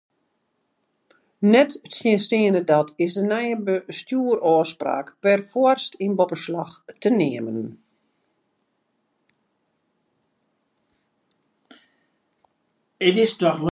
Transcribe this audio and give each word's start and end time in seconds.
Nettsjinsteande 1.53 2.63
dat 2.71 2.87
is 3.05 3.13
de 3.17 3.25
nije 3.31 3.57
Bestjoersôfspraak 3.67 5.07
perfoarst 5.25 5.93
in 6.05 6.11
boppeslach 6.19 6.73
te 7.01 7.09
neamen. 7.19 7.61